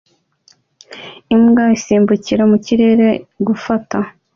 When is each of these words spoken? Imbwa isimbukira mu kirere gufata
Imbwa 1.35 1.63
isimbukira 1.77 2.43
mu 2.51 2.57
kirere 2.65 3.07
gufata 3.47 3.97